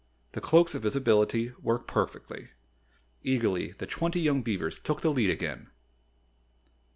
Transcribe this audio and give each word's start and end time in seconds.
The 0.31 0.41
Cloaks 0.41 0.73
of 0.73 0.81
Visibility 0.81 1.53
worked 1.61 1.85
perfectly. 1.87 2.49
Eagerly 3.21 3.73
the 3.77 3.85
twenty 3.85 4.19
young 4.19 4.41
beavers 4.41 4.79
took 4.79 5.01
the 5.01 5.11
lead 5.11 5.29
again. 5.29 5.69